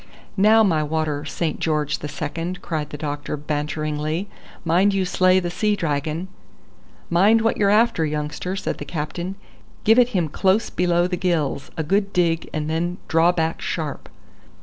"Now 0.35 0.63
my 0.63 0.81
water 0.81 1.25
Saint 1.25 1.59
George 1.59 1.99
the 1.99 2.07
Second," 2.07 2.63
cried 2.63 2.89
the 2.89 2.97
doctor 2.97 3.37
banteringly; 3.37 4.27
"mind 4.65 4.95
you 4.95 5.05
slay 5.05 5.39
the 5.39 5.51
sea 5.51 5.75
dragon." 5.75 6.27
"Mind 7.11 7.41
what 7.41 7.57
you're 7.57 7.69
after, 7.69 8.03
youngster," 8.03 8.55
said 8.55 8.79
the 8.79 8.83
captain. 8.85 9.35
"Give 9.83 9.99
it 9.99 10.09
him 10.09 10.27
close 10.27 10.71
below 10.71 11.05
the 11.05 11.17
gills; 11.17 11.69
a 11.77 11.83
good 11.83 12.13
dig 12.13 12.49
and 12.51 12.67
then 12.67 12.97
draw 13.07 13.31
back 13.31 13.61
sharp." 13.61 14.09